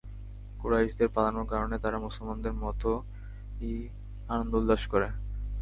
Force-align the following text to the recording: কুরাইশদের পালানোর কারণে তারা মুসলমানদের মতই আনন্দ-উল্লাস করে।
কুরাইশদের 0.59 1.09
পালানোর 1.09 1.47
কারণে 1.47 1.75
তারা 1.79 1.97
মুসলমানদের 1.99 2.53
মতই 2.55 3.75
আনন্দ-উল্লাস 4.29 4.83
করে। 4.87 5.07